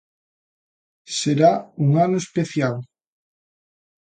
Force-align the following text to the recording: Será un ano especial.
Será 1.17 1.51
un 1.83 1.89
ano 2.05 2.17
especial. 2.23 2.75